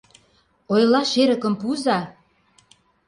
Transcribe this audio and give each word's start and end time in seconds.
—Ойлаш 0.73 1.11
эрыкым 1.21 1.53
пуыза! 1.61 1.99